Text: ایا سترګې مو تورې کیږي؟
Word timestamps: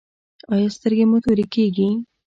ایا 0.53 0.69
سترګې 0.77 1.05
مو 1.09 1.17
تورې 1.23 1.45
کیږي؟ 1.53 1.89